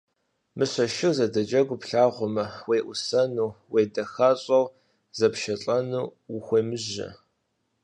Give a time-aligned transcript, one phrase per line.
[0.57, 4.65] Мыщэ шыр зэдэджэгуу плъагъумэ, уеӀусэну, уедэхащӀэу
[5.17, 7.09] зэпшэлӀэну ухуемыжьэ.